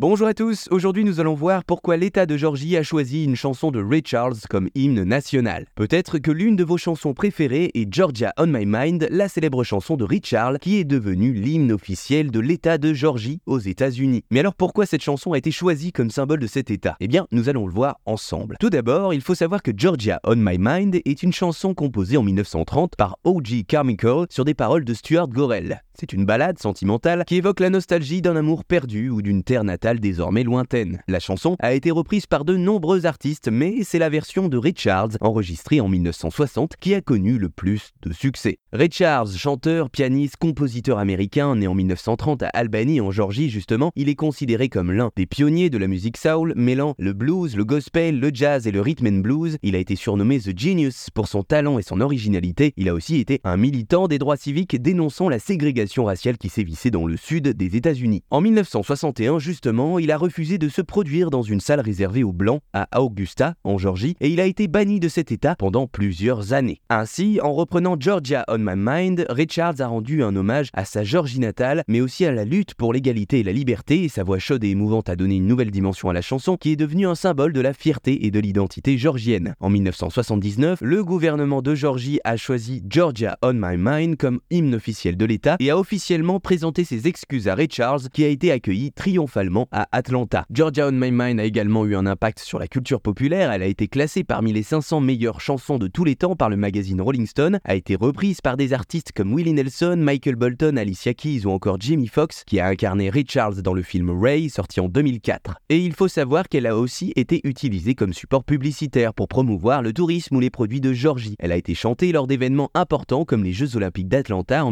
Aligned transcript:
Bonjour 0.00 0.28
à 0.28 0.32
tous, 0.32 0.66
aujourd'hui 0.70 1.04
nous 1.04 1.20
allons 1.20 1.34
voir 1.34 1.62
pourquoi 1.62 1.98
l'État 1.98 2.24
de 2.24 2.38
Georgie 2.38 2.74
a 2.78 2.82
choisi 2.82 3.24
une 3.24 3.36
chanson 3.36 3.70
de 3.70 3.84
Ray 3.84 4.00
Charles 4.02 4.38
comme 4.48 4.70
hymne 4.74 5.04
national. 5.04 5.66
Peut-être 5.74 6.18
que 6.18 6.30
l'une 6.30 6.56
de 6.56 6.64
vos 6.64 6.78
chansons 6.78 7.12
préférées 7.12 7.70
est 7.74 7.92
Georgia 7.92 8.32
on 8.38 8.46
My 8.46 8.64
Mind, 8.64 9.08
la 9.10 9.28
célèbre 9.28 9.62
chanson 9.62 9.98
de 9.98 10.04
Ray 10.04 10.22
Charles 10.24 10.58
qui 10.58 10.78
est 10.78 10.84
devenue 10.84 11.34
l'hymne 11.34 11.70
officiel 11.70 12.30
de 12.30 12.40
l'État 12.40 12.78
de 12.78 12.94
Georgie 12.94 13.42
aux 13.44 13.58
États-Unis. 13.58 14.24
Mais 14.30 14.40
alors 14.40 14.54
pourquoi 14.54 14.86
cette 14.86 15.02
chanson 15.02 15.34
a 15.34 15.38
été 15.38 15.50
choisie 15.50 15.92
comme 15.92 16.08
symbole 16.08 16.40
de 16.40 16.46
cet 16.46 16.70
État? 16.70 16.96
Eh 17.00 17.06
bien, 17.06 17.26
nous 17.30 17.50
allons 17.50 17.66
le 17.66 17.72
voir 17.74 17.98
ensemble. 18.06 18.56
Tout 18.58 18.70
d'abord, 18.70 19.12
il 19.12 19.20
faut 19.20 19.34
savoir 19.34 19.62
que 19.62 19.72
Georgia 19.76 20.18
on 20.24 20.36
My 20.36 20.56
Mind 20.58 20.98
est 21.04 21.22
une 21.22 21.34
chanson 21.34 21.74
composée 21.74 22.16
en 22.16 22.22
1930 22.22 22.96
par 22.96 23.18
O.G. 23.24 23.64
Carmichael 23.64 24.28
sur 24.30 24.46
des 24.46 24.54
paroles 24.54 24.86
de 24.86 24.94
Stuart 24.94 25.28
Gorell. 25.28 25.82
C'est 26.00 26.14
une 26.14 26.24
ballade 26.24 26.58
sentimentale 26.58 27.24
qui 27.26 27.36
évoque 27.36 27.60
la 27.60 27.68
nostalgie 27.68 28.22
d'un 28.22 28.34
amour 28.34 28.64
perdu 28.64 29.10
ou 29.10 29.20
d'une 29.20 29.42
terre 29.42 29.64
natale 29.64 30.00
désormais 30.00 30.44
lointaine. 30.44 31.02
La 31.08 31.20
chanson 31.20 31.56
a 31.58 31.74
été 31.74 31.90
reprise 31.90 32.24
par 32.24 32.46
de 32.46 32.56
nombreux 32.56 33.04
artistes, 33.04 33.50
mais 33.52 33.80
c'est 33.82 33.98
la 33.98 34.08
version 34.08 34.48
de 34.48 34.56
Richards, 34.56 35.10
enregistrée 35.20 35.78
en 35.78 35.88
1960, 35.88 36.76
qui 36.80 36.94
a 36.94 37.02
connu 37.02 37.36
le 37.36 37.50
plus 37.50 37.90
de 38.00 38.14
succès. 38.14 38.56
Richards, 38.72 39.26
chanteur, 39.26 39.90
pianiste, 39.90 40.38
compositeur 40.38 40.98
américain, 40.98 41.54
né 41.54 41.66
en 41.66 41.74
1930 41.74 42.44
à 42.44 42.48
Albany 42.54 43.02
en 43.02 43.10
Georgie 43.10 43.50
justement, 43.50 43.92
il 43.94 44.08
est 44.08 44.14
considéré 44.14 44.70
comme 44.70 44.92
l'un 44.92 45.10
des 45.16 45.26
pionniers 45.26 45.68
de 45.68 45.76
la 45.76 45.86
musique 45.86 46.16
soul, 46.16 46.54
mêlant 46.56 46.94
le 46.96 47.12
blues, 47.12 47.56
le 47.56 47.66
gospel, 47.66 48.20
le 48.20 48.30
jazz 48.32 48.66
et 48.66 48.72
le 48.72 48.80
rhythm 48.80 49.06
and 49.06 49.20
blues. 49.20 49.58
Il 49.62 49.76
a 49.76 49.78
été 49.78 49.96
surnommé 49.96 50.40
The 50.40 50.58
Genius 50.58 51.10
pour 51.12 51.28
son 51.28 51.42
talent 51.42 51.78
et 51.78 51.82
son 51.82 52.00
originalité. 52.00 52.72
Il 52.78 52.88
a 52.88 52.94
aussi 52.94 53.16
été 53.16 53.42
un 53.44 53.58
militant 53.58 54.08
des 54.08 54.18
droits 54.18 54.38
civiques 54.38 54.80
dénonçant 54.80 55.28
la 55.28 55.38
ségrégation 55.38 55.89
raciale 55.98 56.38
qui 56.38 56.48
sévissait 56.48 56.90
dans 56.90 57.06
le 57.06 57.16
sud 57.16 57.48
des 57.48 57.76
États-Unis. 57.76 58.22
En 58.30 58.40
1961, 58.40 59.38
justement, 59.38 59.98
il 59.98 60.10
a 60.10 60.16
refusé 60.16 60.58
de 60.58 60.68
se 60.68 60.82
produire 60.82 61.30
dans 61.30 61.42
une 61.42 61.60
salle 61.60 61.80
réservée 61.80 62.22
aux 62.22 62.32
Blancs 62.32 62.60
à 62.72 63.00
Augusta, 63.00 63.54
en 63.64 63.78
Georgie, 63.78 64.16
et 64.20 64.28
il 64.28 64.40
a 64.40 64.46
été 64.46 64.68
banni 64.68 65.00
de 65.00 65.08
cet 65.08 65.32
État 65.32 65.56
pendant 65.56 65.86
plusieurs 65.86 66.52
années. 66.52 66.80
Ainsi, 66.88 67.40
en 67.42 67.52
reprenant 67.52 67.96
Georgia 67.98 68.44
on 68.48 68.58
My 68.58 68.74
Mind, 68.76 69.26
Richards 69.28 69.80
a 69.80 69.86
rendu 69.86 70.22
un 70.22 70.36
hommage 70.36 70.70
à 70.72 70.84
sa 70.84 71.02
Georgie 71.02 71.40
natale, 71.40 71.82
mais 71.88 72.00
aussi 72.00 72.24
à 72.24 72.32
la 72.32 72.44
lutte 72.44 72.74
pour 72.74 72.92
l'égalité 72.92 73.40
et 73.40 73.42
la 73.42 73.52
liberté, 73.52 74.04
et 74.04 74.08
sa 74.08 74.22
voix 74.22 74.38
chaude 74.38 74.64
et 74.64 74.70
émouvante 74.70 75.08
a 75.08 75.16
donné 75.16 75.36
une 75.36 75.46
nouvelle 75.46 75.70
dimension 75.70 76.08
à 76.08 76.12
la 76.12 76.22
chanson 76.22 76.56
qui 76.56 76.72
est 76.72 76.76
devenue 76.76 77.06
un 77.06 77.14
symbole 77.14 77.52
de 77.52 77.60
la 77.60 77.72
fierté 77.72 78.26
et 78.26 78.30
de 78.30 78.38
l'identité 78.38 78.96
georgienne. 78.98 79.54
En 79.60 79.70
1979, 79.70 80.78
le 80.82 81.04
gouvernement 81.04 81.62
de 81.62 81.74
Georgie 81.74 82.20
a 82.24 82.36
choisi 82.36 82.82
Georgia 82.88 83.38
on 83.42 83.54
My 83.54 83.76
Mind 83.76 84.16
comme 84.16 84.40
hymne 84.50 84.74
officiel 84.74 85.16
de 85.16 85.24
l'État 85.24 85.56
et 85.58 85.70
a 85.70 85.78
officiellement 85.80 86.40
présenté 86.40 86.84
ses 86.84 87.08
excuses 87.08 87.48
à 87.48 87.54
Ray 87.54 87.68
Charles 87.70 88.10
qui 88.12 88.22
a 88.22 88.28
été 88.28 88.52
accueilli 88.52 88.92
triomphalement 88.92 89.66
à 89.72 89.88
Atlanta. 89.92 90.44
Georgia 90.50 90.88
on 90.88 90.92
My 90.92 91.10
Mind 91.10 91.40
a 91.40 91.44
également 91.44 91.86
eu 91.86 91.96
un 91.96 92.04
impact 92.04 92.40
sur 92.40 92.58
la 92.58 92.68
culture 92.68 93.00
populaire, 93.00 93.50
elle 93.50 93.62
a 93.62 93.66
été 93.66 93.88
classée 93.88 94.22
parmi 94.22 94.52
les 94.52 94.62
500 94.62 95.00
meilleures 95.00 95.40
chansons 95.40 95.78
de 95.78 95.88
tous 95.88 96.04
les 96.04 96.16
temps 96.16 96.36
par 96.36 96.50
le 96.50 96.56
magazine 96.56 97.00
Rolling 97.00 97.26
Stone, 97.26 97.60
a 97.64 97.74
été 97.74 97.96
reprise 97.96 98.42
par 98.42 98.58
des 98.58 98.74
artistes 98.74 99.12
comme 99.12 99.32
Willie 99.32 99.54
Nelson, 99.54 99.96
Michael 99.98 100.36
Bolton, 100.36 100.76
Alicia 100.76 101.14
Keys 101.14 101.46
ou 101.46 101.50
encore 101.50 101.78
Jimmy 101.80 102.08
Foxx 102.08 102.44
qui 102.44 102.60
a 102.60 102.66
incarné 102.66 103.08
Ray 103.08 103.24
Charles 103.26 103.62
dans 103.62 103.72
le 103.72 103.82
film 103.82 104.10
Ray 104.10 104.50
sorti 104.50 104.80
en 104.80 104.88
2004. 104.88 105.56
Et 105.70 105.78
il 105.78 105.94
faut 105.94 106.08
savoir 106.08 106.50
qu'elle 106.50 106.66
a 106.66 106.76
aussi 106.76 107.14
été 107.16 107.40
utilisée 107.44 107.94
comme 107.94 108.12
support 108.12 108.44
publicitaire 108.44 109.14
pour 109.14 109.28
promouvoir 109.28 109.80
le 109.80 109.94
tourisme 109.94 110.36
ou 110.36 110.40
les 110.40 110.50
produits 110.50 110.82
de 110.82 110.92
Georgie. 110.92 111.36
Elle 111.38 111.52
a 111.52 111.56
été 111.56 111.74
chantée 111.74 112.12
lors 112.12 112.26
d'événements 112.26 112.70
importants 112.74 113.24
comme 113.24 113.44
les 113.44 113.54
Jeux 113.54 113.76
Olympiques 113.76 114.08
d'Atlanta 114.08 114.62
en 114.62 114.70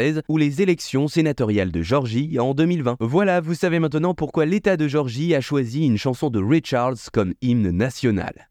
1996 0.00 0.22
ou 0.28 0.36
les 0.36 0.62
élections 0.62 1.08
sénatoriales 1.08 1.70
de 1.70 1.82
Georgie 1.82 2.38
en 2.38 2.54
2020. 2.54 2.96
Voilà, 3.00 3.40
vous 3.40 3.54
savez 3.54 3.78
maintenant 3.78 4.14
pourquoi 4.14 4.46
l'État 4.46 4.76
de 4.76 4.88
Georgie 4.88 5.34
a 5.34 5.40
choisi 5.40 5.86
une 5.86 5.98
chanson 5.98 6.30
de 6.30 6.42
Ray 6.42 6.62
Charles 6.64 6.96
comme 7.12 7.34
hymne 7.42 7.70
national. 7.70 8.49